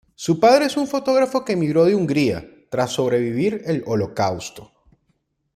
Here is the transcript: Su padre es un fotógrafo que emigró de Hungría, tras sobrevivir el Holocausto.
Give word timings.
Su 0.15 0.39
padre 0.39 0.65
es 0.65 0.77
un 0.77 0.87
fotógrafo 0.87 1.45
que 1.45 1.53
emigró 1.53 1.85
de 1.85 1.93
Hungría, 1.93 2.43
tras 2.71 2.89
sobrevivir 2.93 3.61
el 3.67 3.83
Holocausto. 3.85 4.71